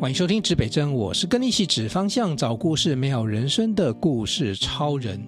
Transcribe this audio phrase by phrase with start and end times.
[0.00, 5.22] 欢迎收听指北针，我是跟你一起指方向、找故事、美好人生的故事超人。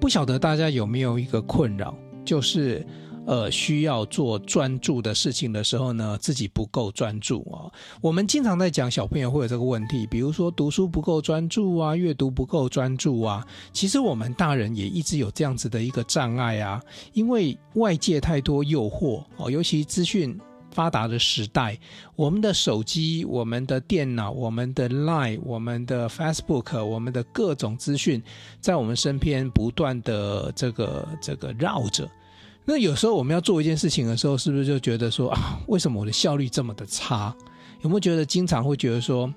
[0.00, 1.92] 不晓得大家有没有一个困扰，
[2.24, 2.86] 就是
[3.26, 7.68] 呃需要做专注的事情的时候呢，自己不够专注哦。
[8.00, 13.44] 我们经常在讲小朋友会有这个问题，比如说读书不够专注啊，阅读不够专注啊。
[13.72, 16.80] 其实我们大人也一直有这样子的一个障碍啊，
[17.12, 20.38] 因为外界太多诱惑哦，尤其资讯。
[20.72, 21.78] 发达的时代，
[22.16, 28.20] 我们的手机、我们的电脑、我们的 Line、我们的 Facebook、我们的各种资讯，
[28.60, 32.10] 在我们身边不断的这个这个绕着。
[32.64, 37.34] 那有时候我们要做一件事情的时候，是不是就觉得说啊，为什么我的效率这么的差？
[37.82, 39.32] 有没有觉得经常会觉得说，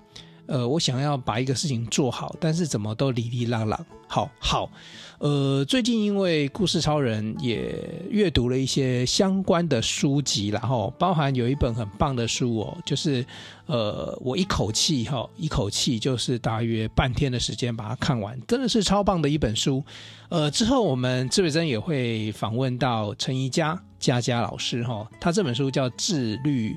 [0.47, 3.79] 呃，我想要把一个事情做好，但是怎么都哩哩啦啦。
[4.07, 4.69] 好好，
[5.17, 7.75] 呃，最近因为故事超人也
[8.09, 13.25] 阅读了一些相关的书籍，然后包含有一本很棒的书哦，就是
[13.65, 19.83] 呃，我一口气哈，一口气就是大约半天的时间把它看完，真的是超棒的一本书。
[20.29, 26.73] 呃，之后我们志伟珍也会访问到陈怡佳佳佳老师哈，他这本书叫《自律》。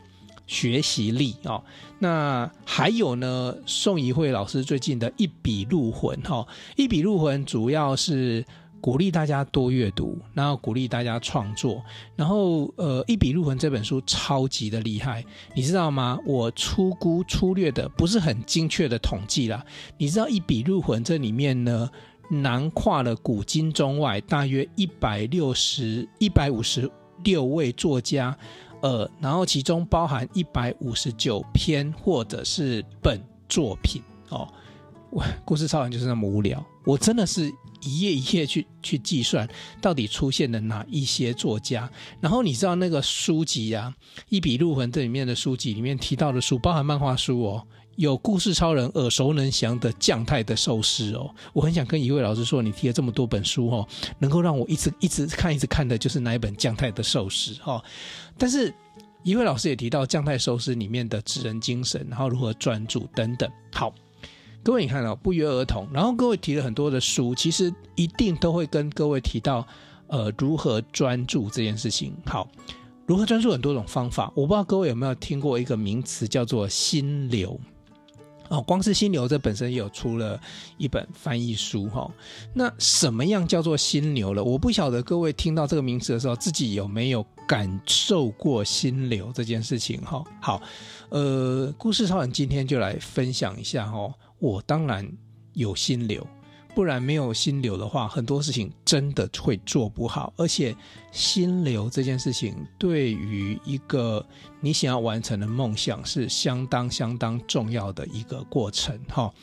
[0.49, 1.63] 学习力哦，
[2.01, 3.55] 那还有呢？
[3.67, 8.45] 宋怡慧老师最近的一笔入魂哈，一笔入魂主要是
[8.81, 11.83] 鼓励大家多阅读，然后鼓励大家创作，
[12.17, 15.23] 然后呃，一笔入魂这本书超级的厉害，
[15.55, 16.19] 你知道吗？
[16.25, 19.63] 我粗估粗略的不是很精确的统计啦，
[19.99, 21.91] 你知道一笔入魂这里面呢，
[22.31, 26.91] 囊括了古今中外大约一百六十一百五十
[27.23, 28.35] 六位作家。
[28.81, 34.47] 呃，然后其中包含一百五十九篇或者是本作品哦。
[35.11, 39.49] 我故事超人就是那么无聊，我真的是一页一页去去计算
[39.81, 41.91] 到底出现了哪一些作家。
[42.21, 43.95] 然后你知道那个书籍啊，
[44.29, 47.67] 《一笔入魂》这里面的书籍里面提到的书，包含漫画书哦。
[47.99, 53.89] 有故事超人耳熟能详的将太的寿司哦，我很想跟一位老师说，你提了这么多本书哦，
[54.21, 57.83] 能够让我一直一直看一直看的就是哪一本将太的寿司哈。
[58.39, 58.73] 但是
[59.25, 63.51] 一位老师也提到将太寿司里面的职人精神，然后如何专注等等。
[63.73, 63.93] 好，
[64.63, 69.67] 各位你看哦，不约而同，然后各位提了很多的书，其实一定都会跟各位提到
[70.07, 72.15] 呃如何专注这件事情。
[72.25, 72.49] 好，
[73.07, 77.61] 如何专注很多种方法，我不知道各位有没有听过一个名词叫做心流。
[78.49, 80.41] 哦，光是心流这本身有出了
[80.77, 82.11] 一本翻译书哈。
[82.55, 84.43] 那什么样叫做心流了？
[84.43, 90.25] 我不晓得各位听到这个名词的时候，自己有没有感受过心流这件事情哈？
[90.41, 90.63] 好，
[91.11, 94.13] 呃，故事超人今天就来分享一下哈。
[94.39, 95.07] 我当然
[95.53, 96.27] 有心流。
[96.79, 100.33] 不然没有心流的话，很多事情真的会做不好。
[100.37, 100.73] 而且
[101.11, 104.25] 心流这件事情，对于一个
[104.61, 108.97] 你想要完成的梦想，是相当相当重要的一个过程。
[109.09, 109.35] 哈，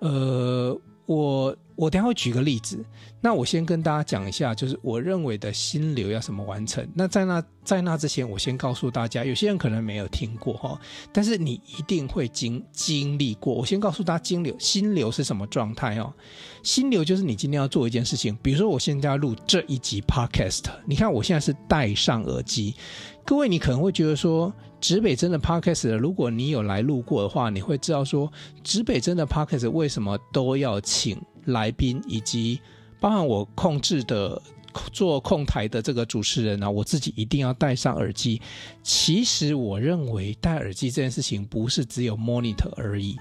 [0.00, 1.56] 呃，我。
[1.76, 2.84] 我等下会举个例子，
[3.20, 6.88] 那我先跟大家讲一下，就是我认为的心流要怎么完成。
[6.94, 10.78] 那在那在那之前，我先告诉大家，有些人可能没有听过哈，
[11.12, 13.52] 但是你一定会经经历过。
[13.52, 16.12] 我先告诉大家，心流心流是什么状态哦？
[16.62, 22.74] 心流就是你今天要做一件事情，比如说我现在要录这一集 Podcast，你看我现在是戴上耳机，
[23.24, 28.30] 各位你可能会觉得说，指北针的 Podcast，如果你有来录过的话，你会知道说，
[28.62, 31.20] 指北针的 Podcast 为什么都要请。
[31.46, 32.60] 来宾以及
[33.00, 34.40] 包含我控制的
[34.92, 38.40] 做控台的这个主持人呢，我自己一定要戴上耳机。
[38.82, 43.16] 其实我认为戴耳机这件事情不是只有 monitor 而已，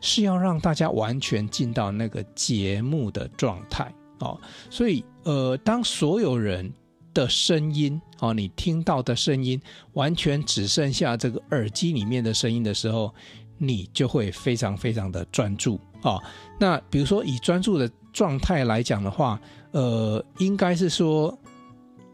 [0.00, 4.38] 是要让大家完全进到那个节目的状态哦。
[4.70, 6.72] 所以呃，当所有人
[7.12, 9.60] 的声音哦，你听到的声音
[9.94, 13.12] 完全只剩下这个耳机里面的声音的时候，
[13.58, 15.78] 你就会非常非常的专注。
[16.02, 16.22] 哦，
[16.60, 19.40] 那比如说以专注的状态来讲的话，
[19.72, 21.36] 呃，应该是说，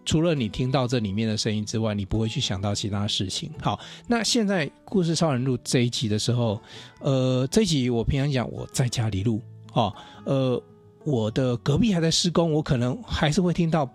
[0.04, 3.50] 除了你听到这里面的声音之外，你不会去想到其他事情。
[3.60, 6.60] 好，那现在故事超人录这一集的时候，
[7.00, 9.42] 呃，这一集我平常讲我在家里录，
[9.72, 9.92] 哦，
[10.24, 10.62] 呃，
[11.04, 13.88] 我的隔壁还在施工，我可能还是会听到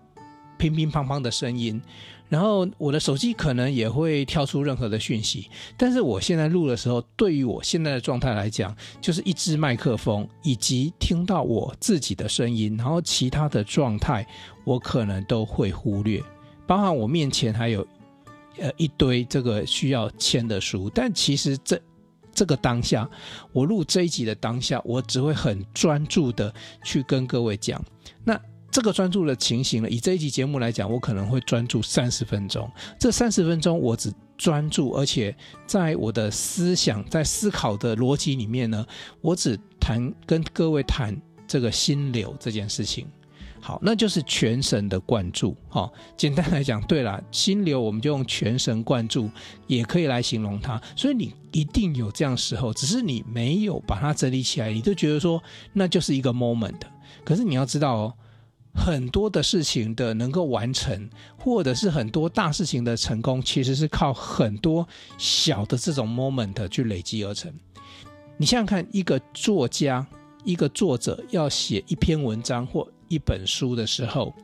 [0.58, 1.80] 乒乒乓乓的声音。
[2.28, 14.26] 然后我的手机可能也会跳出任何的讯息，但是我现在录的时候，对于我现在的状态来讲，就是一支麦克风以及听到我自己的声音，然后其他的状态
[14.64, 16.20] 我可能都会忽略，
[16.66, 17.86] 包含我面前还有
[18.58, 21.80] 呃一堆这个需要签的书，但其实这
[22.34, 23.08] 这个当下，
[23.52, 26.52] 我录这一集的当下，我只会很专注的
[26.82, 27.80] 去跟各位讲
[28.24, 28.36] 那。
[28.76, 32.70] 这个专注的情形呢，以这一集节目来讲，我可能会专注三十分钟。
[33.00, 35.34] 这三十分钟，我只专注，而且
[35.66, 38.86] 在我的思想在思考的逻辑里面呢，
[39.22, 41.18] 我只谈跟各位谈
[41.48, 43.06] 这个心流这件事情。
[43.62, 45.56] 好，那就是全神的贯注。
[45.70, 49.30] 好，简单来讲，对了，心流我们就用全神贯注
[49.66, 50.78] 也可以来形容它。
[50.94, 55.42] 所以你一定有这样时候，只是你没有把它整理起来，你就觉得说
[55.72, 56.82] 那就是一个 moment。
[57.24, 58.14] 可是你要知道哦，
[58.76, 61.08] 很多的事情的能够完成，
[61.38, 64.86] 或者是很多大事情的成功，其实是靠很多
[65.18, 67.52] 小的这种 moment 去累积而成。
[68.36, 70.06] 你想想看，一个作家，
[70.44, 74.34] 一个作者要写一篇文章或一本书的时候，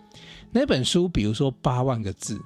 [0.50, 2.40] 那本书比如说八万个字，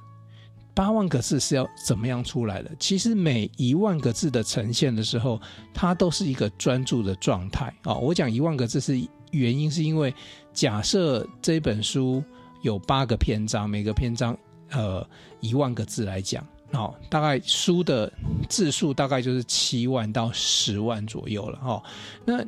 [0.74, 2.70] 八万个字是要怎么样出来的？
[2.78, 5.40] 其实每一万个字的呈现的时候，
[5.72, 7.94] 它都是一个专注的状态啊。
[7.94, 9.00] 我讲一万个字是
[9.30, 10.12] 原因，是因为
[10.56, 12.24] 假设这本书
[12.62, 14.36] 有八个篇章，每个篇章
[14.70, 15.06] 呃
[15.40, 16.42] 一万个字来讲，
[16.72, 18.10] 哦，大概书的
[18.48, 21.82] 字数大概就是七万到十万左右了哈。
[22.24, 22.42] 那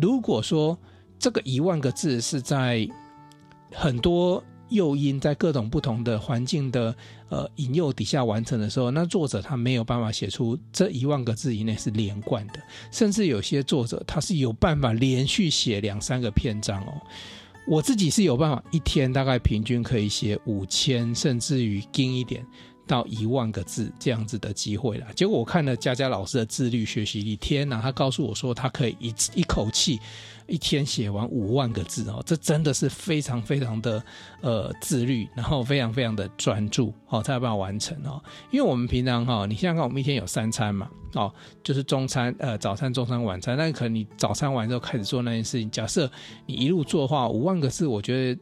[0.00, 0.78] 如果说
[1.18, 2.88] 这个一万个字是在
[3.72, 6.94] 很多诱因在各种不同的环境的
[7.28, 12.60] 呃引诱底下完成的时候，那作者他没有办法写出这一万个字以内是连贯的，
[12.92, 17.02] 甚至有些作者他是有办法连续写两三个篇章哦。
[17.68, 22.42] 我自己是有办法一天大概平均可以写五千，甚至于精一点
[22.86, 25.06] 到一万个字这样子的机会了。
[25.14, 30.00] 结果我看了佳佳老师的自律学习力，天哪，他告诉我说他可以一一口气。
[30.48, 34.02] 一天写完五万个字哦，这真的是非常非常的
[34.40, 38.20] 呃自律，然后非常非常的专注哦，才有办法完成哦。
[38.50, 41.30] 因为我们平常哈，你想想看，我们一天有三餐嘛，哦，
[41.62, 43.58] 就是中餐、呃早餐、中餐、晚餐。
[43.58, 46.10] 那可能你早餐完之后开始做那件事情，假设
[46.46, 48.40] 你一路做的话，五万个字，我觉得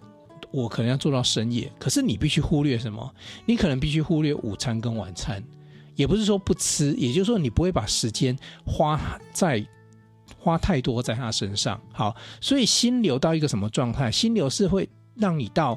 [0.53, 1.71] 我可能要做到深夜。
[1.77, 3.13] 可是你必须忽略什么？
[3.45, 5.43] 你可能必须忽略午餐跟晚餐，
[5.97, 9.01] 也不是说不吃，也就是说你不会把时间花
[9.33, 9.67] 在。
[10.47, 14.13] 花太多在他身上，好，所以心流到一个什么状态？
[14.13, 15.77] 心流是会让你到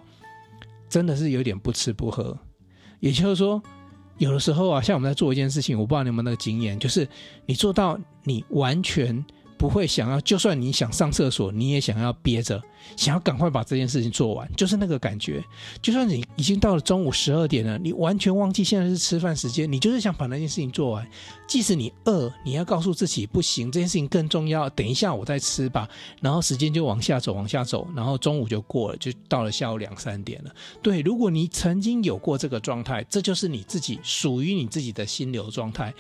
[0.88, 2.38] 真的是有点不吃不喝，
[3.00, 3.60] 也就是说，
[4.20, 7.08] 有的时候啊，像我们在做一件事情，我不知道你有没有那个经验，就是
[7.48, 9.26] 你做到你完全。
[9.60, 12.64] 不会想要，就算你想上厕所，你也想要憋着，
[12.96, 15.44] 想要赶快把这件事情做完，就是那个感觉。
[15.82, 21.06] 就算你已经到了中午十二点了，你完全忘记现在是吃饭时间，你就是想把那件事情做完。
[21.46, 25.90] 即使你饿，你要告诉自己不行，这件事情更重要，等一下我再吃吧。
[26.22, 30.56] 然后时间就往下走，往下走，然后中午就过了，就到了下午两三点了。
[30.82, 35.94] 对，如果你曾经有过这个状态，这就是你自己属于你自己的心流状态。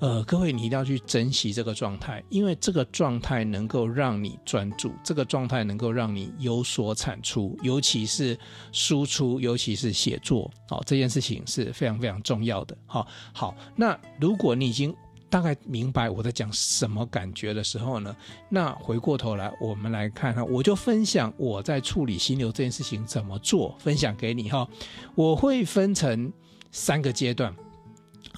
[0.00, 8.38] 呃，各位，你一定要去珍惜这个状态，因为这个状态能够让你专注，这个状态能够让你有所产出，尤其是
[8.70, 12.78] 输出，尤其是写作，好，这件事情是非常非常重要的。
[12.86, 14.94] 好，好，那如果你已经
[15.28, 18.14] 大概明白我在讲什么感觉的时候呢，
[18.48, 24.68] 那回过头来，我们来看哈，我就分享我在处理心流这件事情怎么做，分享给你哈。
[25.16, 26.32] 我会分成
[26.70, 27.52] 三个阶段。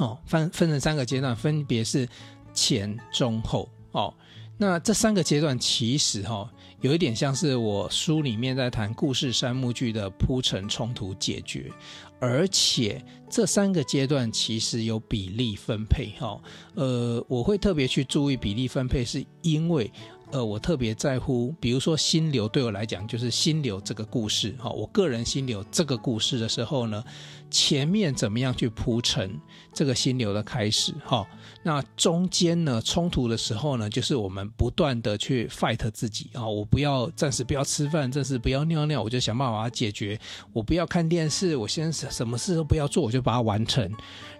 [0.00, 2.08] 哦，分分成三个阶段，分别是
[2.52, 3.68] 前、中、后。
[3.92, 4.12] 哦，
[4.56, 6.50] 那这三个阶段其实哈、哦，
[6.80, 11.70] 有一点像是我书里面在谈故事三幕剧的铺陈、冲突、解决，
[12.18, 16.14] 而且这三个阶段其实有比例分配。
[16.18, 16.42] 哈、哦，
[16.74, 19.90] 呃，我会特别去注意比例分配，是因为。
[20.32, 27.02] 呃，我特别在乎，比如说心流对我来讲就是心流这个故事哈，我个人心流这个故事的时候呢，
[27.50, 29.38] 前面怎么样去铺陈
[29.72, 31.26] 这个心流的开始哈，
[31.62, 40.18] 那中间呢冲突的时候呢，就是我们不断的去 fight 自己啊，我不要暂时不要吃饭，暂时不要尿尿，我就想办法解决，
[40.52, 43.92] 我不要看电视，我先什么事都不要做，我就把它完成。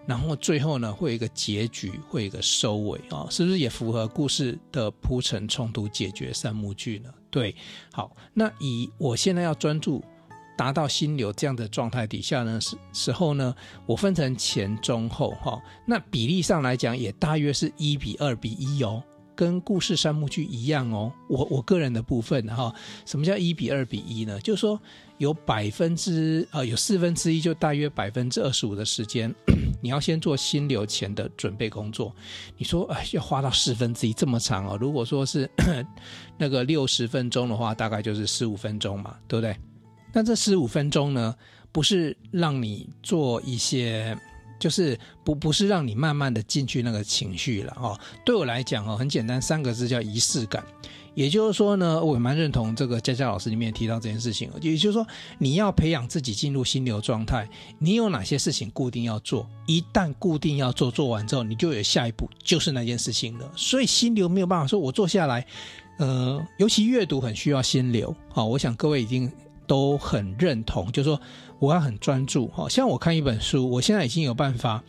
[0.07, 7.11] 然后最后呢，会有一个结局，会有一个收尾啊，是不是也符合故事的铺陈、冲突、解决三幕剧呢？
[7.31, 7.55] 对，
[7.93, 10.03] 好，那以我现在要专注
[10.61, 13.55] 达到心流这样的状态底下呢，时时候呢，
[13.87, 19.03] 我分成前、中、后哈，那比例上来讲也大约是一比二比一哦。
[19.35, 22.71] 跟故事三幕剧一样哦，我我个人的部分哈，
[23.07, 24.39] 什么叫一比二比一呢？
[24.41, 24.79] 就是说
[25.17, 29.35] 有百分之呃有四分之一，就大约百分之二十五的时间，
[29.81, 32.15] 你要先做心流前的准备工作。
[32.59, 34.77] 你说哎，要花到四分之一这么长哦？
[34.79, 35.51] 如果说是
[36.37, 39.57] 那个六十分钟的话，大概就是十五分钟嘛，对不对？
[40.13, 41.35] 那这十五分钟呢，
[41.73, 44.17] 不是让你做一些
[44.59, 47.99] 就是不不是让你慢慢的进去那个情绪了哦。
[48.25, 50.65] 对我来讲哦，很简单，三个字叫仪式感。
[51.13, 54.49] 也就是说呢，我也蛮认同这个佳佳老师里面提到这件事情。
[54.61, 55.05] 也就是说，
[55.39, 57.49] 你要培养自己进入心流状态，
[57.81, 59.45] 你有哪些事情固定要做？
[59.67, 63.53] 一旦固定要做，做完之后，你就有下一步，就是那件事情了。
[63.57, 65.45] 所以心流没有办法说，我坐下来，
[65.99, 68.15] 呃，尤其阅读很需要心流。
[68.29, 69.31] 好，我想各位已经
[69.71, 71.21] 都很认同，就是说
[71.61, 72.51] 我要很专注。
[72.53, 74.83] 好，像我看一本书，我现在已经有办法，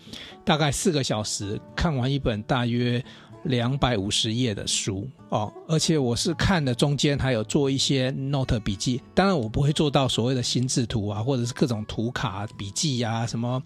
[0.43, 3.03] 大概四个小时看完一本大约。
[3.45, 13.59] 两百五十页的书哦，而且我是看的中间还有做一些 note 笔记，当然我不会做到所谓的心智图啊，或者是各种图卡笔记呀、啊，什么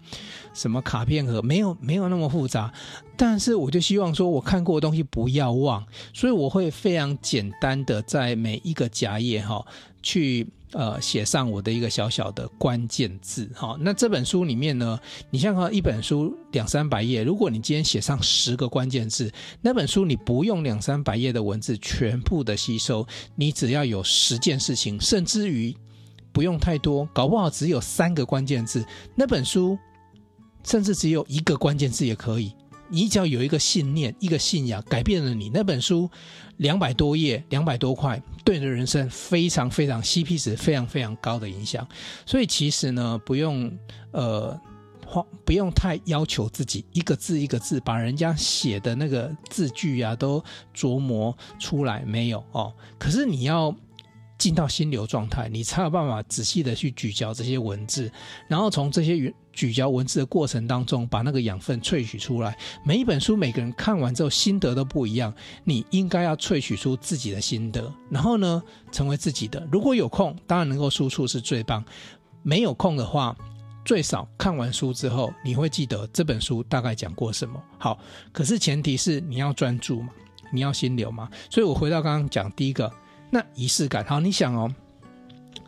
[0.54, 2.72] 什么卡片盒，没有没有那么复杂，
[3.18, 9.62] 但是我就希望说我看过的东西不要忘，所以我会非常简单的在每一个夹页哈
[10.02, 10.48] 去。
[10.76, 13.78] 呃，写上我的一个小小的关键字，哈。
[13.80, 25.74] 那这本书里面呢，你像一本书两三百页，如果你今天写上十个关键字，那本书你不用两三百页的文字全部的吸收，你只要有十件事情，甚至于
[26.30, 29.78] 不用太多，搞不好只有三个关键字，那本书
[30.62, 32.52] 甚至只有一个关键字也可以。
[32.88, 36.08] 你只要有一个信念，一个信仰，改变了你那本书，
[36.58, 41.86] 两百多页，两百多块，对你的人生非常非常 CP 值非常非常高的影响。
[42.24, 43.70] 所以其实呢，不用
[44.12, 44.58] 呃，
[45.06, 50.42] 花不用太要求自己，一个字一个字把人家写的那个字句啊都
[50.74, 52.72] 琢磨出来没有哦。
[52.98, 53.74] 可是你要。
[54.38, 58.12] 进到心流状态，你才有办法仔细的去咀嚼这些文字，
[58.46, 62.56] 然后从这些原咀嚼文字的过程当中，把那个养分萃取出来。
[62.84, 65.34] 每一本书，每个人看完之后心得都不一样，
[65.64, 69.66] 你应该要萃取出自己的心得，然后呢，成为自己的。
[69.72, 71.82] 如果有空，当然能够输出是最棒；
[72.42, 73.34] 没有空的话，
[73.84, 77.60] 最少看完书之后，你会记得这本书大概讲过什么。
[77.78, 77.98] 好，
[78.30, 80.10] 可是前提是你要专注嘛，
[80.52, 81.28] 你要心流嘛。
[81.50, 82.92] 所以我回到刚刚讲第一个。
[83.28, 84.72] 那仪式感，好，你想哦，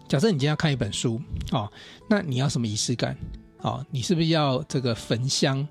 [0.09, 1.68] 假设你今天要看一本书，哦，
[2.09, 3.18] 那你要什么仪式感？
[3.68, 5.66] 哦，你是不是要这个焚香，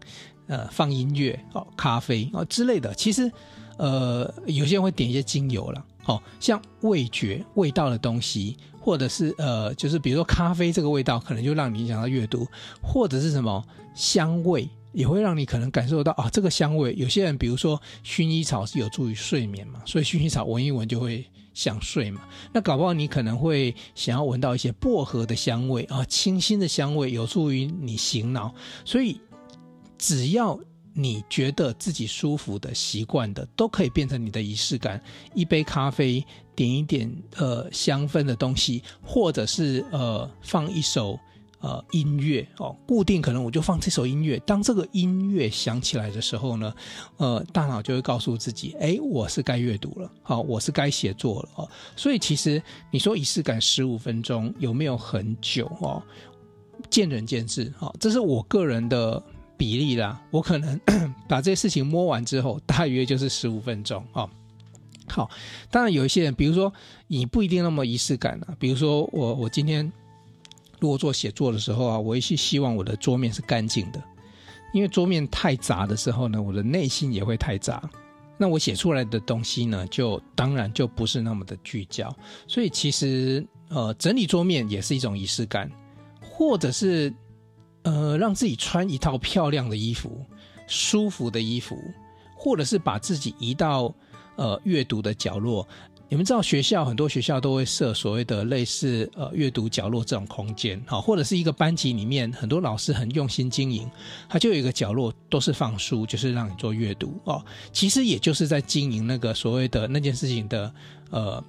[0.46, 2.94] 呃，放音乐，哦，咖啡，哦之类的？
[2.94, 3.32] 其实，
[3.78, 12.48] 呃，有些人会点一些精油啦，哦，像味觉、味道的东西，或者是呃，就是比如说咖啡这个味道，可能就让你影响到阅读，
[12.84, 13.64] 或者是什么
[13.96, 14.70] 香味。
[14.94, 16.96] 也会让你可能感受到啊，这个香味。
[16.98, 21.24] 有些人比如说薰衣草是有助于睡眠嘛，所以薰衣草闻一闻就会
[21.58, 22.22] 想睡嘛。
[22.54, 28.54] 那搞不好你可能会想要闻到一些薄荷的香味啊，清新的香味有助于你醒脑。
[28.86, 29.20] 所以
[29.98, 30.60] 只要
[30.94, 35.02] 你觉得自己舒服的、习惯的，都可以变成你的仪式感。
[35.34, 36.24] 一杯咖啡，
[36.56, 41.20] 点一点呃香氛的东西，或者是呃放一首。
[41.60, 44.38] 呃，音乐哦，固定可能我就放这首音乐。
[44.46, 46.72] 当这个音乐响起来的时候呢，
[47.18, 51.68] 呃，大脑就会告诉自己，哎，我是该阅读了，好，我是该写作了哦。
[51.96, 52.62] 所以其实
[52.92, 56.02] 你说仪式感十五分钟有没有很久哦？
[56.92, 59.22] 见仁见智，哦，这是我个人的
[59.58, 60.22] 比例啦。
[60.30, 60.80] 我可能
[61.28, 64.30] 把这些事情摸完之后，大约就是十五分钟哦。
[65.08, 65.28] 好，
[65.72, 66.72] 当然有一些人，比如说
[67.08, 68.56] 你不一定那么仪式感啊。
[68.60, 69.92] 比如说我，我今天。
[70.80, 74.04] 如果做写作的时候啊，我也是希望我的桌面是干净的，
[74.74, 77.90] 因为桌面太杂的时候呢，我的内心也会太杂，
[78.38, 82.16] 那我写出来的东西呢，就当然就不是那么的聚焦。
[82.48, 85.72] 所以其实呃，整理桌面也是一种仪式感，
[86.22, 87.14] 或者是
[87.82, 90.24] 呃，让自己穿一套漂亮的衣服、
[90.68, 91.76] 舒服的衣服，
[92.36, 93.94] 或者是把自己移到
[94.36, 95.68] 呃阅读的角落。
[96.10, 103.90] 你们知道学校很多学校都会设所谓的类似呃阅读角落这种空间，好，或者是一个班级里面很多老师很用心经营，
[104.30, 107.44] 它就有一个角落都是放书，就是让你做阅读哦。
[107.74, 110.74] 其实也就是在经营那个所谓的那件事情的
[111.10, 111.44] 呃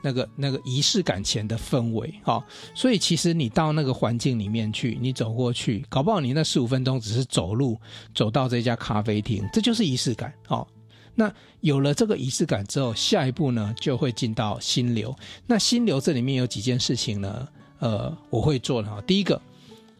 [0.00, 7.76] 那个那个仪式感前的氛围，好，所以其实你到那个环境里面去，你走过去，搞不好你那十五分钟只是走路
[8.14, 10.68] 走到这家咖啡厅，这就是仪式感，好。
[11.14, 15.14] 那有了这个仪式感之后，下一步呢就会进到心流。
[15.46, 17.48] 那心流这里面有几件事情呢？
[17.78, 19.00] 呃，我会做的哈。
[19.06, 19.40] 第一个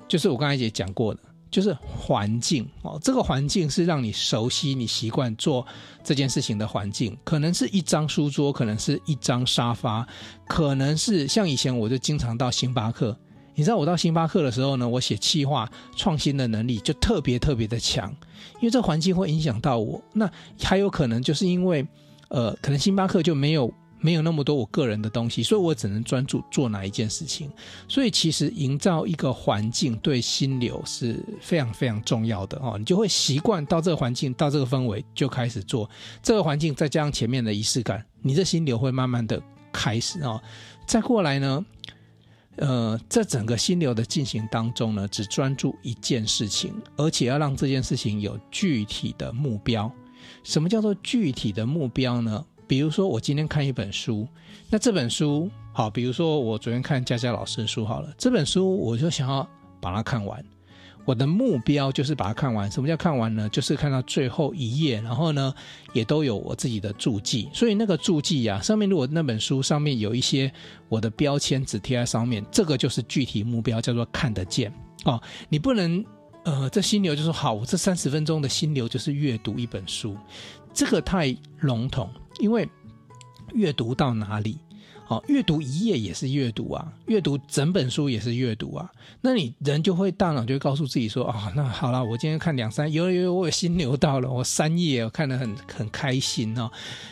[0.08, 2.98] 就是我刚才也讲过的，就是环境哦。
[3.02, 5.66] 这个环境是让你熟悉、你习惯做
[6.02, 10.06] 这件事情的环境，可能是一张书桌，可能是一张沙发，
[10.48, 13.16] 可能是像以前我就经常到星巴克。
[13.54, 18.10] 你知道我到星巴克的时候呢，我写企划创新的能力就特别特别的强，
[18.56, 20.02] 因为这环境会影响到我。
[20.12, 20.30] 那
[20.62, 21.86] 还有可能就是因为，
[22.28, 27.50] 呃，可能星巴克就没有没有那么多我个人的东西，所以我只能专注做哪一件事情。
[27.88, 35.88] 所以其实营造一个环境对心流是非常非常重要的哦，你就会习惯到这个环境，到这个氛围就开始做
[36.22, 39.40] 这个环境，再加上前面的仪式感，你的心流会慢慢的
[39.72, 40.40] 开始哦。
[40.86, 41.64] 再过来呢，
[42.56, 49.90] 呃，这整个心流的进行当中呢，只专注一件事情，而且要让这件事情有具体的目标。
[50.42, 52.44] 什么叫做具体的目标呢？
[52.66, 54.26] 比如说，我今天看一本书，
[54.70, 59.46] 那这本书好，比如说我昨天看佳佳老师的书好了，这本书我就想要
[59.80, 60.42] 把它看完。
[61.04, 62.70] 我的目标就是把它看完。
[62.70, 63.48] 什么叫看完呢？
[63.48, 65.54] 就是看到最后一页，然后呢，
[65.92, 67.48] 也都有我自己的注记。
[67.52, 70.50] 所以那个注记呀，上面如果那本书上面有一些
[70.88, 74.72] 我的标签纸贴在上面，这个就是具体目标，叫做看得见
[75.04, 75.20] 哦。
[75.48, 76.04] 你不能
[76.44, 80.16] 呃，这心流就是好，我这三十分钟的心流就是阅读一本书，
[80.72, 82.10] 这个太笼统。
[82.40, 82.68] 因为
[83.52, 84.58] 阅读到哪里，
[85.14, 88.90] 好，阅读一页也是阅读啊，阅读整本书也是阅读啊。
[89.20, 96.68] 那你人就会大脑就会告诉自己说啊、哦，那好了，我今天看两三，有有有，我有心流到了，我三页我看得很很开心哦。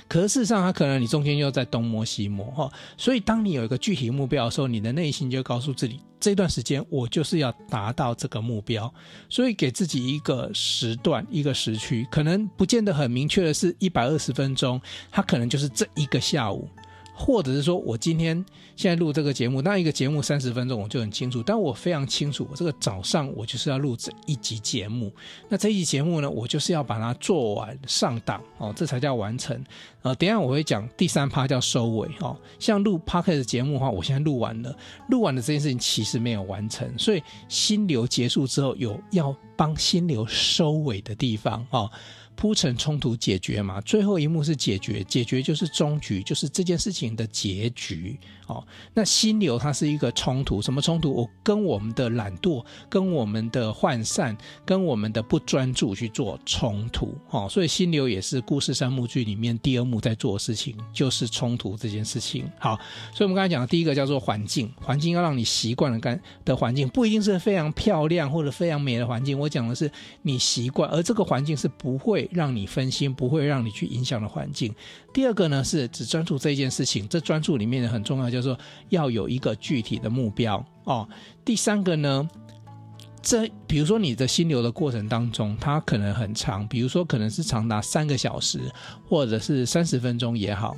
[0.09, 2.69] 可是事实上，他可能你中间又在东摸西摸哈。
[2.97, 6.01] 所以当你有一个具体目标的时候，你的内心就告诉自己。
[6.19, 8.93] 这段时间我就是要达到这个目标，
[9.29, 14.81] 所以给自己一个时段、一个时区，可能不见得很明确的是一百二十分钟，
[15.11, 16.69] 它可能就是这一个下午。
[17.15, 21.43] 或者是说，我今天现在录这个节目，那一个节目三十分钟，我就很清楚。
[21.45, 25.13] 但我非常清楚，我这个早上我就是要录这一集节目。
[25.49, 29.63] 那这一集节目呢，我就是要把它做完上档哦，这才叫完成。
[30.03, 32.37] 呃，等下我会讲第三趴叫收尾哦。
[32.59, 34.77] 像录 Podcast 节目的话，我现在录完了，
[35.09, 41.89] 录完了这件事情其实没有完成，所以心流结束之后有要帮心流收尾的地方哦。
[42.43, 48.19] 铺陈冲突解决嘛，最后一幕是解决，解决就是终局，就是这件事情的结局。
[48.53, 51.13] 哦，那心流它是一个冲突，什么冲突？
[51.13, 57.17] 我跟我们的懒惰，跟我们的涣散，跟我们的不专注去做冲突。
[57.31, 62.51] 哦，所以心流也是故事三幕剧里面第二幕在做的事情，就是冲突这件事情。
[62.59, 62.77] 好，
[63.15, 69.39] 所以我们刚才讲的第一个叫做环境，环境要让你习惯了干的环境，不一定是非常漂亮或者非常美的环境。
[69.39, 69.91] 我讲的是
[70.23, 74.75] 你习惯，而这个环境是不会让你分心，不会让你去影响的环境。
[75.15, 81.09] 第二个呢是只专注这件事情，这专注里面很重要，就说要有一个具体的目标哦。
[81.45, 82.29] 第三个呢，
[83.23, 88.61] 这比如说你的心流的过程当中，它可能很长，比如说可能是长达三个小时，
[89.09, 90.77] 或者是三十分钟也好。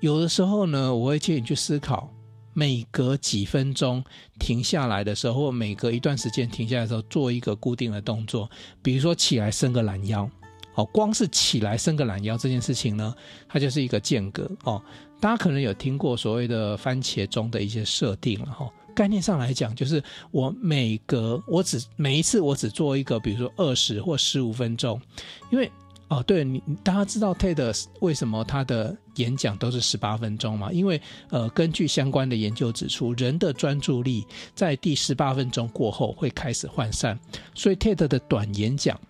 [0.00, 2.08] 有的时候呢，我会建议你去思考，
[2.54, 4.02] 每隔几分钟
[4.38, 8.50] 停下来的时候，或每隔一段时间停下来的时候，做一个固定的动作，
[8.82, 10.30] 比如说起来伸个懒腰。
[10.76, 13.12] 哦，光是起来伸个懒腰这件事情呢，
[13.48, 14.80] 它就是一个间隔哦。
[15.20, 18.68] 大家可能有听过所谓的番茄钟的一些设定了哈。
[18.94, 25.00] 概念上来讲，就是我每隔我只每一次我只做一个，比如说二十或十五分钟。
[25.50, 25.70] 因为
[26.08, 30.72] 哦，对你大家知道 TED 为什么他的演讲都是十八分钟吗？
[30.72, 37.18] 因为呃，根据相关的研究指出，人的专注力在第十八分钟过后会开始涣散，
[37.54, 39.00] 所以 TED 的短演讲。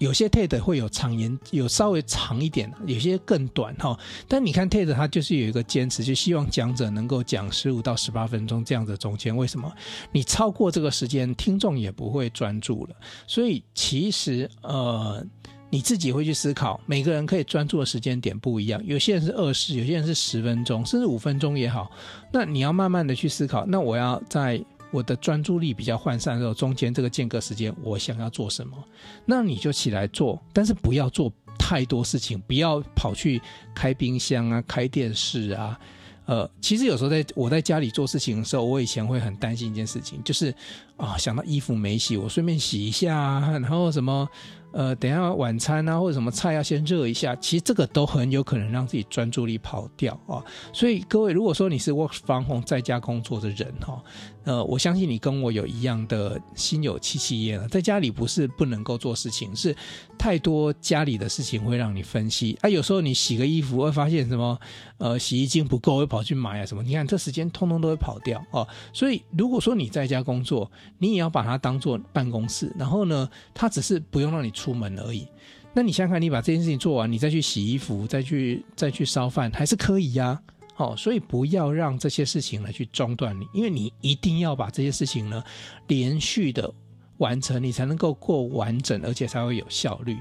[0.00, 3.96] 有些 TED 会有长言，有稍微长一点，有些更短哈。
[4.26, 9.36] 但你看 TED 它就是有一个坚持，就希望讲者能够讲十五到十八分钟这样子中间。
[9.36, 9.70] 为什么？
[10.10, 12.96] 你超过这个时间，听众也不会专注了。
[13.26, 15.22] 所以其实呃，
[15.68, 18.82] 你自己会去思考，每个人可以专注的时间点不一样。
[18.86, 21.90] 有些人是二十，有些人是十分钟，甚至五分钟也好。
[22.32, 23.66] 那你要慢慢的去思考。
[23.66, 24.64] 那我要在。
[24.90, 28.76] 我的专注力比较涣散的时候，中间这个间隔时间，我想要做什么，
[29.24, 33.40] 那你就起来做，但是不要做太多事情，不要跑去
[33.74, 35.78] 开冰箱啊、开电视啊。
[36.26, 40.54] 呃，其实有时候在我在家里做事情的时候，我以前会很担心一件事情，就是
[40.96, 44.28] 啊，想到衣服没洗，我顺便洗一下，然后什么。
[44.72, 50.42] 呃，等下晚餐啊，或者什么菜要先热一下，其实这个都很有可能让自己专注力跑掉啊。
[50.72, 54.00] 所以各位，如果说你是 work from home 在家工作的人哈，
[54.44, 57.66] 呃，我相信你跟我有一样的心有戚戚焉了。
[57.68, 59.74] 在家里不是不能够做事情，是
[60.16, 62.68] 太多家里的事情会让你分析啊。
[62.68, 64.56] 有时候你洗个衣服会发现什么，
[64.98, 66.82] 呃，洗衣精不够，会跑去买啊什么。
[66.84, 68.66] 你看这时间通通都会跑掉哦。
[68.92, 74.52] 所以如果说你在家工作，你也要把它当做办公室，然后呢，它只是不用让你。
[74.60, 75.26] 出门而已，
[75.72, 80.38] 那你想想看，你把这件事情做完，你再去洗衣服，再去再去烧饭，还是可以呀。
[80.74, 85.42] 好，所以不要让这些事情来去中断你，因为你一定要把这些事情呢
[85.86, 86.70] 连续的
[87.16, 90.18] 完成，你才能够过完整，而且才会有效率。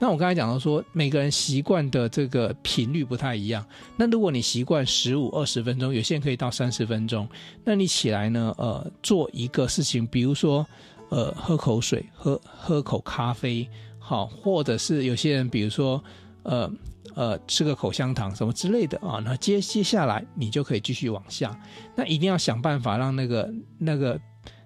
[0.00, 3.64] 那我刚才讲到说，每个人习惯的这个频率不太一样。
[3.96, 7.28] 那如果你习惯十五、二十分钟，有些人可以到三十分钟，
[7.64, 10.66] 那你起来呢，呃，做一个事情，比如说，
[11.10, 13.68] 呃，喝口水，喝喝口咖啡，
[13.98, 16.02] 好，或者是有些人，比如说，
[16.44, 16.72] 呃
[17.14, 21.54] 呃，吃个口香糖什么之类的啊，那接接下来你就可以继续往下。
[21.94, 24.18] 那一定要想办法让那个那个。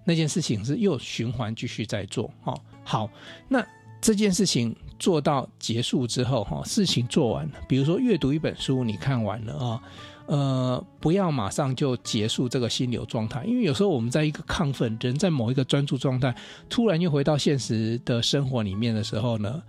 [0.06, 3.08] 那件事情是又循环继续在做，哦，好，
[3.48, 3.66] 那
[4.02, 9.80] 这件事情做到结束之后，哈，事情做完了，比如说阅读一本书，你看完了啊，
[10.26, 16.34] 呃，不要马上就结束这个心流状态，因为有时候我们在一个亢奋，人在某一个专注状态，
[16.68, 19.62] 突然又回到现实的生活里面的时候呢，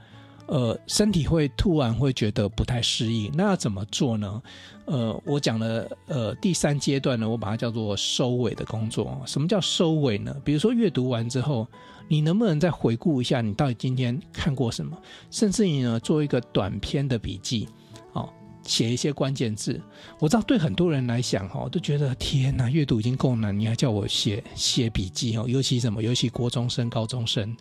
[0.47, 4.41] 呃，身体会突然会觉得不太适应，那要怎么做呢？
[4.85, 9.19] 呃，我讲了呃第三阶段呢，我把它叫做收尾的工作。
[9.25, 10.35] 什么叫收尾呢？
[10.43, 11.67] 比如说阅读完之后，
[12.07, 14.97] 你能不能再回顾一下你到底今天看过什么？
[15.31, 17.67] 甚至你呢，做一个短篇的笔记，
[18.13, 18.29] 哦。
[18.67, 19.79] 写一些关键字，
[20.17, 27.55] 我知道对很多人来讲，哈，都觉得天哪，阅读已经够难，你还叫我写写笔记哦，尤其什么，尤其国中生、高中生，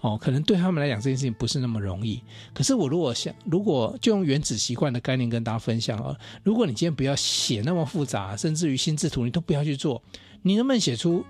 [0.00, 2.22] 哦，可能对他们来讲这件事情不是那么容易。
[2.54, 10.02] 可是我如果想，如果就用原子习惯的概念跟大家分享啊，如果你今天不要写那么复杂，甚至于心智图你都不要去做，
[10.40, 11.22] 你能不能写出？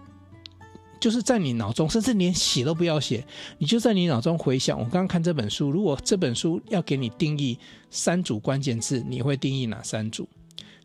[0.98, 3.24] 就是在你脑中，甚至连写都不要写，
[3.58, 4.78] 你就在你脑中回想。
[4.78, 7.58] 我刚刚看这本书，如果这本书要给你定义
[7.90, 10.28] 三组关键字，你会定义哪三组？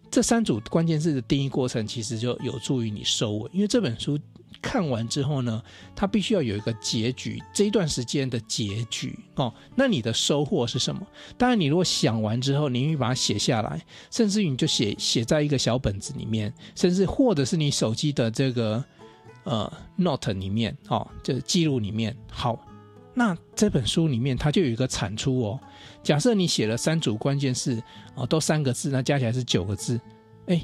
[0.10, 3.50] 这三组关键字的定义过程，其实就有助于你收尾。
[3.54, 4.19] 因为这本书
[4.62, 5.63] 看完之后呢，
[5.95, 9.54] 它必须要有一个结局，这一段时间的结局哦。
[9.74, 11.02] 那你的收获是什么？
[11.38, 18.84] 当然，你如果想完之后，你会把它写下来，甚至于你就写写在一个小本子里面，甚至或者是你手机的这个。
[19.43, 22.15] 呃，note 里面哦，就是记录里面。
[22.29, 22.60] 好，
[23.13, 25.60] 那这本书里面它就有一个产出哦。
[26.03, 27.81] 假设你写了三组关键字
[28.15, 29.99] 哦，都三个字，那加起来是九个字。
[30.47, 30.63] 哎，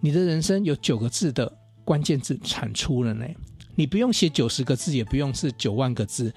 [0.00, 1.52] 你的人生有九个字的
[1.84, 3.26] 关键字产出了呢。
[3.74, 6.32] 你不用写九十个字，也不用是九万个字。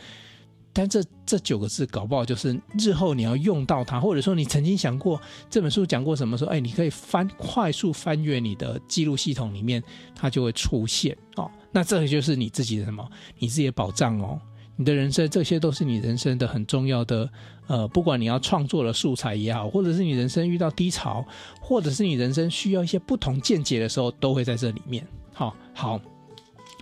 [0.72, 9.84] 但这这九个字搞不好就是日后你要用到它，或者说你曾经想过这本书讲过什么，说哎，你可以翻快速翻阅你的记录系统里面，
[10.16, 11.50] 它就会出现哦。
[11.72, 13.08] 那这个就是你自己的什么？
[13.38, 14.40] 你自己的宝藏哦。
[14.76, 17.30] 你的人生，这些都是你人生的很重要的
[17.68, 21.26] 呃，不管你要创作的素材也好，或者是你人生遇到低潮，
[21.60, 25.06] 或者是你人生需要一些不同见解的时候，都会在这里面。
[25.34, 26.00] 好，好，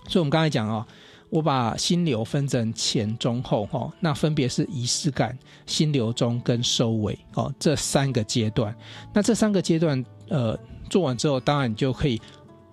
[0.06, 0.86] 所以我们刚才讲啊、哦。
[1.30, 8.74] 我把心流分成前、中、后，哈，那分别是仪式感、心流中跟收尾，哦，这三个阶段。
[9.12, 12.18] 那这三个阶段，呃，做完之后，当然你就可以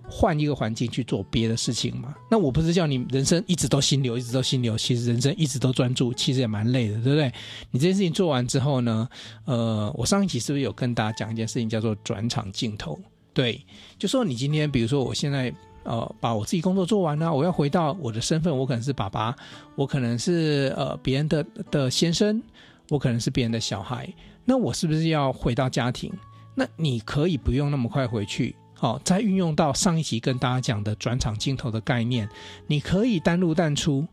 [0.10, 2.14] 换一个环境去做别的事情嘛。
[2.30, 7.32] 那我不是叫你人生一直都心流，一直都心流，其实人生一直都专注，其实也蛮累的，对不对？
[7.72, 9.08] 你这件事情做完之后呢，
[9.46, 13.00] 呃，我上一集是不是有跟大家讲一件事情，叫做转场镜头？
[13.34, 13.62] 对，
[13.98, 15.54] 就说你今天，比如说我现在。
[15.88, 19.36] 呃，把我自己工作做完了，我要回到我的身份，我可能是爸爸，
[19.76, 22.42] 我可能是呃别人的的先生，
[22.90, 24.12] 我可能是别人的小孩，
[24.46, 26.12] 那我是不是要回到家庭？
[26.56, 32.30] 那你可以不用那么快回去，哦，再运用到上一集跟大家讲的转场镜头的概念，
[32.68, 34.06] 你可以单入淡出，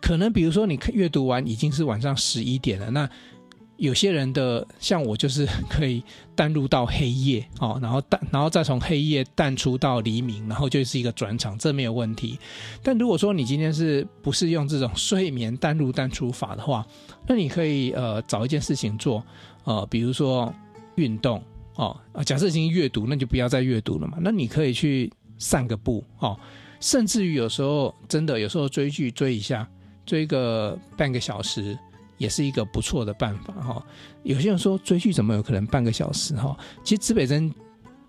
[0.00, 3.08] 可能比如说你阅读完已经是晚上十一点了，那。
[3.78, 6.02] 有些人的像我就是可以
[6.34, 12.38] 淡入到黑夜哦，然后淡，然后再从黑夜淡出到黎明，然后就是一个转场，这没有问题。
[12.82, 16.86] 但如果说你今天是不是用这种睡眠淡入淡出法的话，
[17.28, 19.22] 那你可以呃找一件事情做，
[19.64, 20.50] 呃，比如说
[20.94, 21.42] 运动
[21.76, 24.18] 哦啊，假设已经阅读，那就不要再阅读了嘛。
[24.20, 26.38] 那你可以去散个步哦，
[26.80, 29.68] 甚至于有时候真的有时候追剧追一下，
[30.04, 31.78] 追个半个小时。
[32.18, 33.86] 也是一个不错的办法哈。
[34.22, 36.56] 有些人说追剧怎么有可能半个小时哈？
[36.82, 37.52] 其实指北针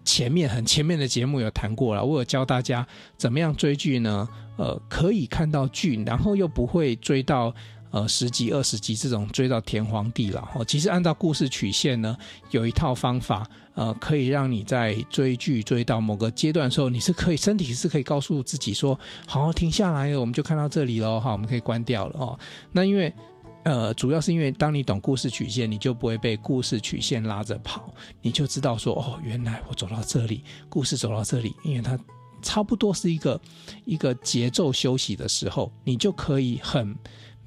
[0.06, 4.26] 前面很前面的节目有谈过了，我有教大家怎么样追剧呢？
[4.56, 7.54] 呃，可以看到剧，然后又不会追到
[7.92, 10.64] 呃十集二十集这种追到天荒地老哈。
[10.66, 12.18] 其实按照故事曲线呢，
[12.52, 22.40] 有一套方法呃，可以让你在追剧追到某个阶段的时候，你是可以身体是可以告诉自己说，好，停下来了，我们就看到这里了哈，我们可以关掉了哦。
[22.72, 23.14] 那因为
[23.64, 32.00] 呃，主要是因为当你懂故事曲线，你就不会被故事曲线拉着跑，你就知道说，哦，原来我走到这里，故事走到这里，因为它
[32.42, 33.40] 差不多是一个
[33.84, 36.96] 一个节奏休息的时候，你就可以很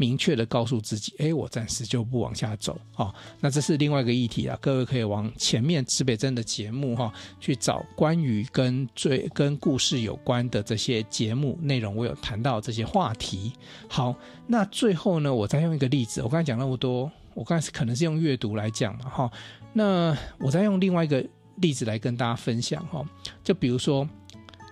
[0.01, 2.81] 明确的告诉自己，哎，我暂时就不往下走。
[2.97, 13.53] 哦，那这是另外一个议题啊，各位可以往前面指北针的节目哈、去找关于跟最跟故事有关的这些节目内容，我有谈到这些话题。
[13.91, 14.15] 好，
[14.47, 19.31] 那最后呢，我再用一个例子，我刚才讲那么多，我刚才可能是用阅读来讲嘛，哈、
[19.75, 21.23] 那我再用另外一个
[21.57, 23.05] 例子来跟大家分享哈、
[23.45, 24.09] 就比如说。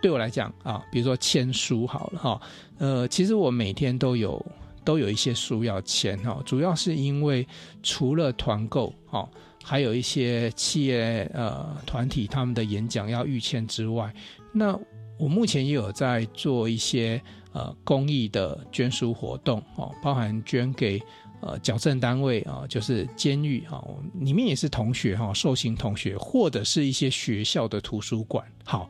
[0.01, 2.41] 对我来讲啊，比如说签书好了哈，
[2.79, 4.41] 呃，其实我每天都有
[4.89, 7.47] 都有一些书要签哈，主要是因为
[7.83, 9.29] 除了团购哈，
[9.63, 14.11] 还有一些企业呃团体他们的演讲要预签之外，
[14.51, 14.75] 那
[15.19, 17.21] 我目前也有在做一些
[17.53, 20.99] 呃公益的捐书活动哦，包含捐给
[21.43, 28.89] 呃矫正单位啊，就是监狱啊，里面也是同学哈，受刑同学或者是一些学校的图书馆好。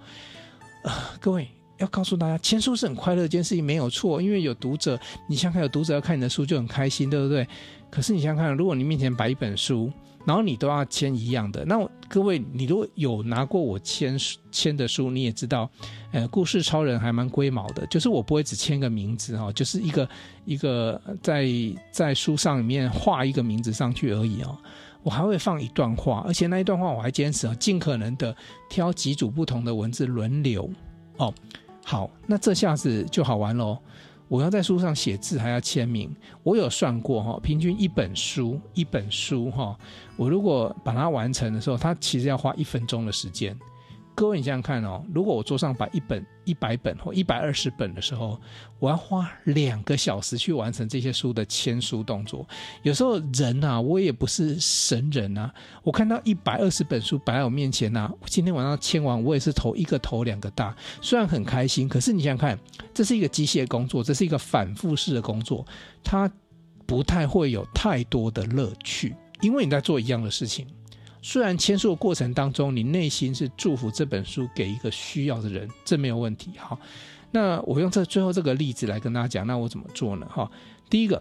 [0.84, 1.48] 啊，各位
[1.78, 4.20] 要告诉大家，签书是很快乐一件事情，没有错。
[4.20, 7.46] 因为有读者，你想想看有读者要看你的书就很开心，对不对？
[7.90, 9.90] 可是你想想看，如果你面前摆一本书，
[10.26, 14.18] 然后你都要签一样的，那各位，你如果有拿过我签
[14.50, 15.70] 签的书，你也知道，
[16.12, 20.08] 呃，故事超人还蛮龟毛的，就是我不会只签个名字哈，就是一个
[20.44, 21.46] 一个在
[21.90, 24.58] 在书上里面画一个名字上去而已哦。
[25.02, 28.36] 我还会放一段话，而且那一段话我还坚持啊，尽可能的
[28.68, 30.68] 挑几组不同的文字轮流
[31.16, 31.32] 哦。
[31.90, 33.78] 好，那这下子就好玩喽。
[34.28, 36.14] 我要在书上写字，还要签名。
[36.42, 39.74] 我有算过哈，平均一本书一本书哈，
[40.14, 43.58] 我如果把它完成的时候，它其实要花一分钟的时间。
[44.18, 48.36] 各位，你想想看哦，如果我桌上摆一本一百本或一百二十本的时候，
[48.80, 52.44] 我要花两个小时去完成这些书的签书动作。
[52.82, 55.54] 有时候人啊，我也不是神人啊，
[55.84, 62.58] 我看到一百二十本书摆在我面前呐，今天晚上签完，我也是头一个头两个大，虽然很开心，可是你想想看，
[62.92, 65.64] 这是一个机械工作，这是一个反复式的工作，
[66.02, 66.28] 它
[66.86, 70.66] 不太会有太多的乐趣，因为你在做一样的事情。
[71.20, 76.52] 虽然签书的过程当中，你内心是祝福这本书给一个需要的人，这没有问题。
[76.56, 76.78] 好，
[77.30, 80.26] 那我用这最后这个例子来跟大家讲，那我怎么做呢？
[80.30, 80.50] 哈，
[80.88, 81.20] 第一个，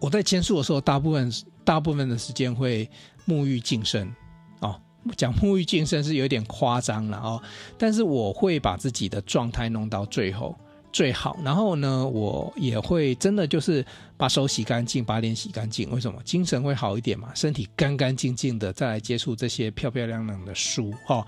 [0.00, 1.30] 我在签书的时候，大部分
[1.64, 2.88] 大部分的时间会
[3.26, 4.12] 沐浴净身。
[4.60, 4.80] 哦，
[5.16, 7.42] 讲沐浴净身是有点夸张了哦，
[7.76, 10.58] 但是我会把自己的状态弄到最后。
[10.92, 13.84] 最好，然后呢，我也会真的就是
[14.16, 15.90] 把手洗干净，把脸洗干净。
[15.90, 16.20] 为什么？
[16.24, 21.26] 精神会好一点嘛，身体干干净净的，再来接触这些漂漂亮亮的书哈、哦。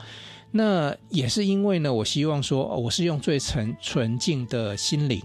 [0.51, 5.23] 那也是因为呢，我希望说，我是用最纯纯净的心灵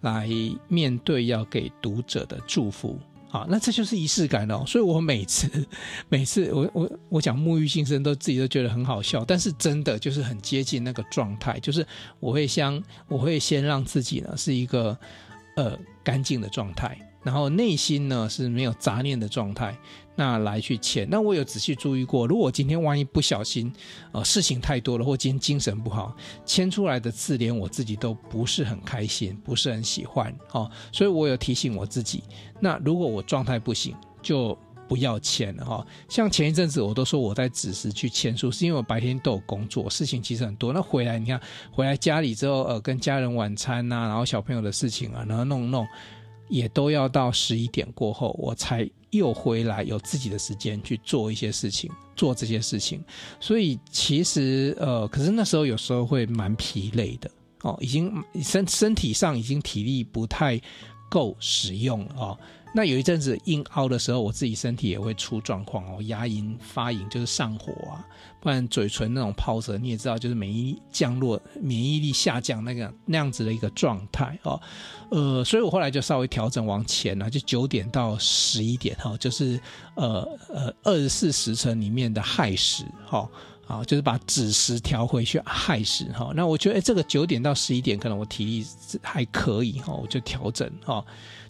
[0.00, 0.28] 来
[0.68, 2.98] 面对要给读者的祝福。
[3.34, 4.62] 好，那这就是仪式感哦。
[4.64, 5.50] 所以我每次
[6.08, 11.84] 每次我我我讲沐浴净身，都自己都觉得很好笑，但是真的就是很接近那个状态，就是
[12.20, 14.96] 我会先我会先让自己呢是一个
[15.56, 16.96] 呃干净的状态。
[17.24, 19.76] 然后内心呢是没有杂念的状态，
[20.16, 21.08] 那来去签。
[21.10, 23.72] 那我有仔细注意过，如果今天万一不小心，
[24.12, 30.70] 呃，事情太多了，或今天精神不好，签出来的字连我自己都不是很开心，不是很喜欢哦。
[30.92, 32.22] 所以我有提醒我自己，
[32.60, 40.72] 那如果我状态不行，就不要签了哈、像前一阵子我都说我在子时去签书，是因为我白天都有工作，事情其实很多。
[40.72, 41.40] 那回来你看，
[41.72, 45.86] 回来家里之后，呃，跟家人晚餐呐、啊，然后小朋友的事情啊，然后弄弄。
[46.48, 53.02] 也都要到十一点过后，我才又回来有自己的时间去做一些事情，做这些事情。
[53.40, 57.30] 所以其实呃，可是那时候有时候会蛮疲累的
[57.62, 60.60] 哦，已经身身体上已经体力不太
[61.14, 62.36] 够使用哦。
[62.76, 68.04] 那有一阵子硬凹的时候，我自己身体也会出状况哦，牙龈发炎就是上火啊，
[68.40, 74.60] 不然嘴唇那种泡舌，你也知道，就是免疫降落、免疫力下降那个那样子的一个状态哦。
[75.12, 79.60] 呃，所以我后来就稍微调整往前了，就九点到十一点哈，就是
[79.94, 83.30] 呃呃二十四时辰里面的亥时哈，
[83.66, 86.32] 啊，就是把子时调回去亥时哈。
[86.34, 88.66] 那我觉得哎，这个九点到十一点可能我体力
[89.02, 91.04] 还可以哈，我就调整哈。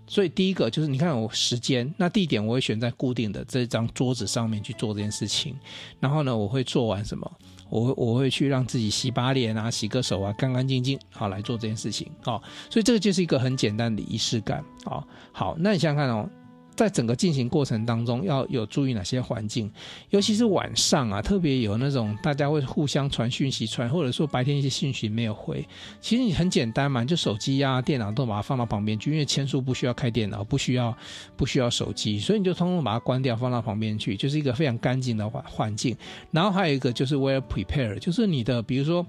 [0.07, 5.57] 所以第一个就是你看我时间，那地点我会选在固定的这张桌子上面去做这件事情。
[5.99, 7.31] 然后呢，我会做完什么？
[7.71, 12.09] 我我会去让自己洗把脸啊，洗个手啊，干干净净，好来做这件事情。
[12.23, 14.63] 好，所以这个就是一个很简单的仪式感。
[14.85, 16.29] 好，好，那你想想看哦。
[16.77, 19.71] 在整个进行过程当中，要有注意哪些环境？
[20.11, 25.65] 尤其是晚上啊，特别有那种大家会互相传讯息传，或者说白天一些讯息没有回，
[26.01, 30.97] 其实你很简单嘛，就手机呀、啊、电脑都把它放到旁边去，因为签书不需要开电脑，不需要
[31.37, 35.97] 不需要手机，所以你就通通把它关掉，放到旁边去，就是一个非常干净的环环境。
[36.31, 39.07] 然后还有一个就是 well prepare，就是你的比如说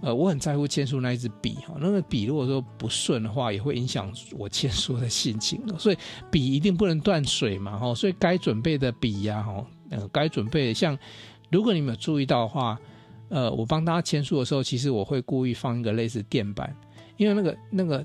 [0.00, 5.96] 呃，我很在乎签书那一支笔哈，那个笔如果说不顺的话，也会影响我签书的心情，所以
[6.30, 10.96] 笔一定不能断水嘛哈，所以该准备的笔呀哈，呃，该准备的像
[11.50, 12.78] 如果你们有注意到的话，
[13.28, 16.74] 呃，我帮大家签书的时候，其实我会故意放一个类似垫板，
[17.16, 18.04] 因为那个那个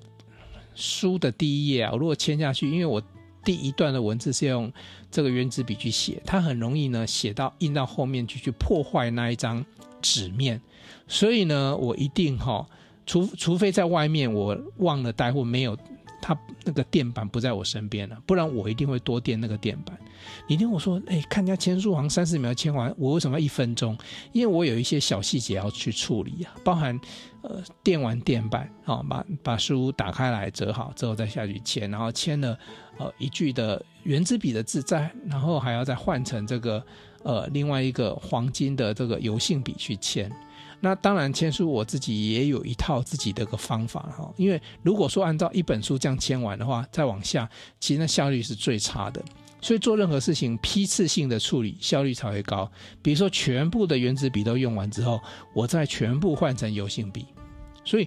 [0.73, 2.99] 书的第一页啊，我如果签下去，因为我
[3.43, 4.71] 第一段的文字是用
[5.11, 9.63] 这个原子笔去写，它很容易呢写到印到后面去，去破坏那一张
[10.03, 10.61] 纸面。
[11.07, 12.63] 所以呢，我一定哈，
[13.07, 15.75] 除除非在外面我忘了带或没有，
[16.21, 19.97] 它那个垫板不在我身边了，不然我一定会多垫那个垫板。
[20.47, 23.97] 你听我说，哎，看人家签书行三十秒签完，我为什么要一分钟？
[24.31, 26.97] 因为我有一些小细节要去处理啊，包含
[27.41, 32.57] 呃垫完垫板，好把把书打开来折好之后再下去签，然后签了
[32.97, 36.81] 呃一句的原子笔的字在，然后还要再换成这个
[37.23, 40.31] 呃另外一个黄金的这个油性笔去签。
[40.79, 44.29] 那当然，签书我自己也有一套自己的个方法哈。
[44.35, 49.23] 因为如果说按照一本书这样签完的话，再往下，其实那效率是最差的。
[49.61, 52.69] 所以做任何事情批次性的处理，效率才会高。
[53.01, 55.21] 比如说，全部的原子笔都用完之后，
[55.55, 57.27] 我再全部换成油性笔。
[57.85, 58.05] 所以，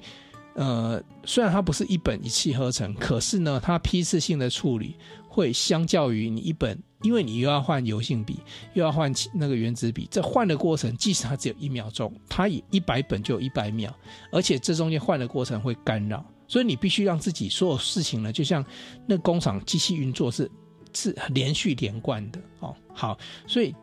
[0.53, 4.97] 呃，虽然它不是一本一气呵成，可是呢，它批次性的处理
[5.31, 6.79] 会相较于你一本。
[7.03, 8.41] 因为你又要换油性笔，
[8.73, 13.95] 又要换那个原子笔，这换的过程，即使它只有一秒钟，它也一百本就有一百秒，
[14.33, 18.65] 而且这中间换的过程会干扰，所以你必须让自己所有事情呢，就像
[19.07, 20.51] 那工厂机器运作是
[20.95, 22.75] 是连续连贯的哦。
[22.95, 23.75] 好，所以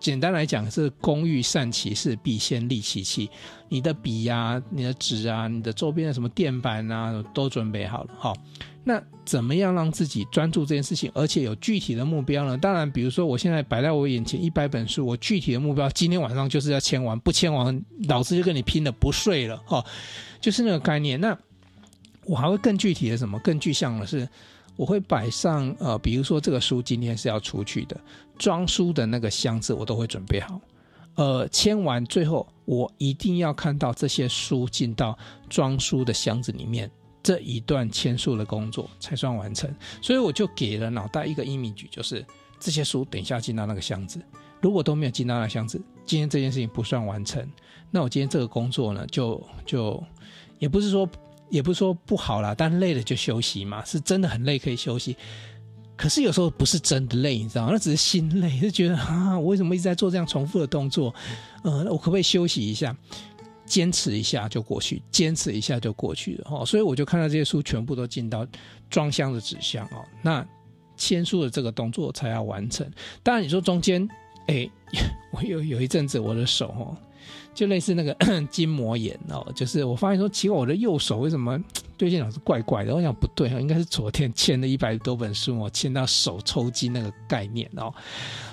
[0.00, 3.30] 简单来讲是工欲善其事，必先利其器。
[3.68, 8.32] 你的笔呀、啊、你的纸啊、你的周边的什么垫板啊，都准备好了好。
[8.32, 8.36] 哦
[8.86, 12.56] 那怎么样让自己专注这件事情，而且有具体的目标呢？
[12.58, 19.84] 当然，比如说我现在摆在我眼前一百本书，我具体的目标今天晚上就是要签完，不签完老子就跟你拼了，不睡了哦，
[20.40, 21.20] 就是那个概念。
[21.20, 21.36] 那
[22.26, 23.38] 我还会更具体的什么？
[23.40, 24.28] 更具象的是，
[24.76, 27.98] 我会摆上呃，比如说这个书今天是要出去的，
[28.38, 30.60] 装书的那个箱子我都会准备好。
[31.16, 35.16] 呃，签完最后我一定要看到这些书进到
[35.48, 36.90] 装书的箱子里面。
[37.24, 42.24] 这一段签书的工作才算完成，所以我就给了脑袋一个 image，就是
[42.60, 44.20] 这些书等一下进到那个箱子，
[44.60, 47.50] 如果都没有进到那个箱子，今天这件事情不算完成。
[47.90, 50.04] 那我今天这个工作呢，就就
[50.58, 51.08] 也不是说
[51.48, 55.16] 也不是说不好啦，但累了就休息嘛，是真的很累可以休息。
[55.96, 57.70] 可是有时候不是真的累，你知道吗？
[57.72, 61.14] 那只是心累，就觉得啊，我为什么一直在做这样重复的动作？
[61.62, 62.94] 呃，我可不可以休息一下？
[63.64, 68.46] 坚持一下就过去，坚持一下就过去了哈，所以我就看到这些书全部都进到
[68.90, 70.46] 装箱的纸箱哦，那
[70.96, 72.88] 签书的这个动作才要完成。
[73.22, 74.08] 当然你说中间，
[74.46, 74.68] 哎，
[75.32, 76.96] 我有有一阵子我的手哦。
[77.54, 78.14] 就类似那个
[78.50, 81.58] 筋膜炎哦，就是我发现说，奇怪，我的右手为什么
[81.96, 82.92] 最近老是怪怪的？
[82.92, 87.94] 我想不对哦，应该是昨天签了一百多本书，我签到手抽筋那个概念哦。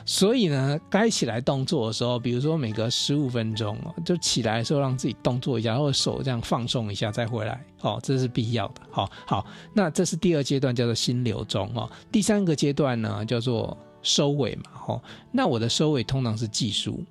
[0.06, 8.82] 所以呢，该起来动作的时候，比如说每隔十五分钟哦，就起来的时候让自己动作一下，然后手这样放松一下再回来哦，这是必要的。
[8.92, 11.90] 好，好，那这是第二阶段，叫做心流中哦。
[12.12, 14.64] 第三个阶段呢，叫做收尾嘛。
[14.88, 17.04] 哦，那我的收尾通常是记书。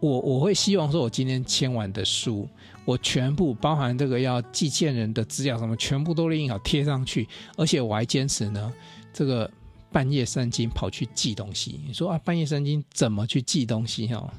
[0.00, 2.48] 我我会希望说，我今天签完的书，
[2.84, 8.72] 我全部包含这个要寄件人的资料什么，全部都印好贴上去，而且我还坚持呢，
[9.12, 9.50] 这个
[9.90, 11.80] 半夜三更跑去寄东西。
[11.86, 14.06] 你说啊，半夜三更怎么去寄东西？
[14.06, 14.32] 哈，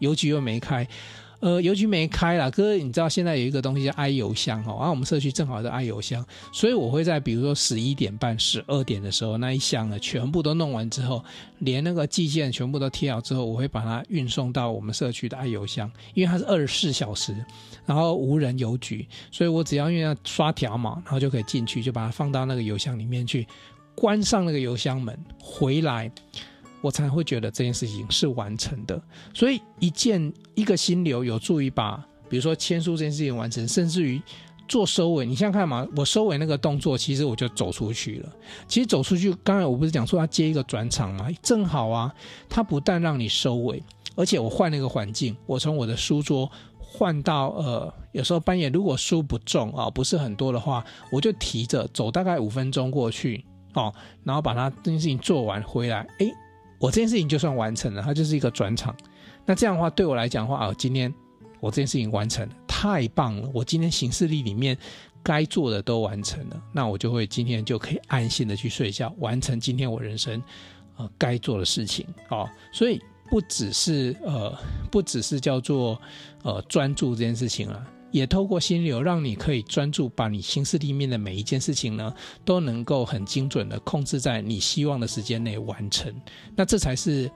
[0.00, 0.86] 邮局又没开。
[1.44, 11.22] 呃，邮局没开啦，哥，你知道现在有一个东西叫 i 邮箱哈，然后我们社区正好是 i 邮箱，所以我会在比如说十一点半、十二点的时候，那一箱呢全部都弄完之后，
[11.58, 17.36] 连那个寄件全部都贴好之后，我会把它运送到我们社区的 i 邮箱，因为它是二十四小时，
[17.84, 23.46] 然后无人邮局，所以我只要因为要刷条码，然后就可以进去，就把它放到那个邮箱里面去，
[23.94, 26.10] 关上那个邮箱门，回来。
[26.84, 31.96] 我才会觉得这件事情是完成的，所以一件一个心流有助于把，
[32.28, 34.20] 比如说签书这件事情完成，甚至于
[34.68, 35.24] 做收尾。
[35.24, 38.30] 你想想看嘛，我收尾那个动作，其实我就走出去了。
[38.68, 42.14] 其实走出去，刚才我不是讲说要接一个转场嘛，正好啊，
[42.50, 43.82] 它不但让你收尾，
[44.14, 53.42] 而且我换了一个环境，我从我的书桌换到呃，有时候半夜如果书不重啊，不是很多的话，我就提着走大概五分钟过去
[53.72, 53.90] 哦，
[54.22, 56.30] 然后把它这件事情做完回来，诶。
[56.84, 58.94] 我这件事情就算完成了，它就是一个转场。
[59.46, 61.10] 那这样的话，对我来讲的话，啊，今天
[61.58, 63.48] 我这件事情完成了，太棒了！
[63.54, 64.76] 我今天行事历里面
[65.22, 70.42] 该做的都完成了，那我就会今天就可以安心的去睡觉，完成今天我人生
[70.98, 72.06] 呃该做的事情。
[72.28, 74.54] 哦，所以不只是呃，
[74.90, 75.98] 不只是叫做
[76.42, 77.86] 呃专注这件事情了。
[78.14, 86.14] 也透过心流，让你可以专注，把你心思里面的每一件事情呢，都能够很精准的控制在你希望的时间内完成。
[86.54, 87.28] 那这才是，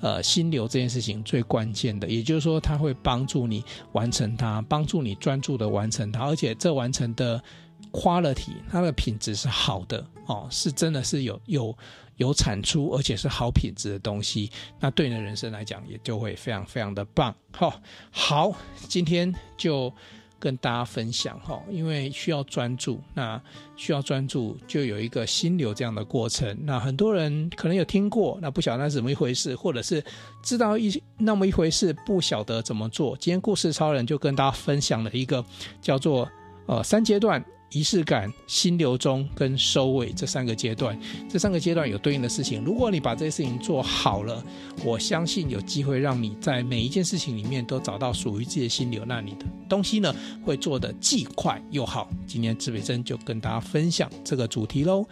[0.00, 2.06] 呃，心流这件事情最关键的。
[2.08, 7.42] 也就是说，它会帮助你完成它，帮助你专注的完成它，而且这完成的
[7.90, 11.76] quality，它的品质是好的哦，是真的是有有
[12.18, 14.48] 有产出，而且是好品质的东西。
[14.78, 17.34] 那对你的人生来讲，也就会非常非常的棒。
[17.50, 18.52] 好、好，
[18.88, 19.92] 今天就。
[20.40, 23.40] 跟大家分享哈，因为需要专注，那
[23.76, 26.58] 需要专注就有一个心流这样的过程。
[26.64, 30.02] 那很多人可能有听过，那不晓得那是怎么一回事，或者是
[30.42, 33.16] 知道一那么一回事，不晓得怎么做。
[33.20, 35.44] 今天故事超人就跟大家分享了一个
[35.82, 36.28] 叫做
[36.66, 37.44] 呃三阶段。
[37.72, 40.98] 仪式感、心流中跟收尾这三个阶段，
[41.28, 42.64] 这三个阶段有对应的事情。
[42.64, 44.44] 如果你把这些事情做好了，
[44.84, 49.04] 我相信有机会让你在每一件事情里面都找到属于自己的心流。
[49.04, 50.14] 那你的东西呢，
[50.44, 52.10] 会做得既快又好。
[52.26, 55.06] 今天志北针就跟大家分享这个主题喽。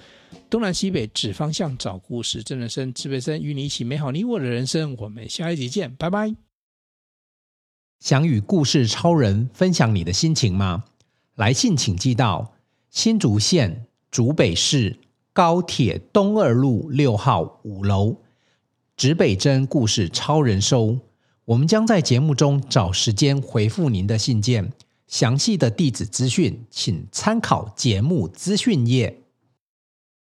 [0.51, 4.97] 东南西北指方向，找故事，真人生志北生与你一起美好你我的人生。
[4.99, 6.35] 我们下一集见，拜拜。
[8.01, 10.85] 想与故事超人分享你的心情吗？
[11.39, 12.53] 来信请寄到
[12.91, 14.99] 新竹县竹北市
[15.33, 18.17] 高铁东二路六号五楼，
[18.97, 20.99] 指北针故事超人收。
[21.45, 24.73] 我们将在节目中找时间回复您的信件。
[25.07, 29.23] 详细的地址资讯，请参考节目资讯页。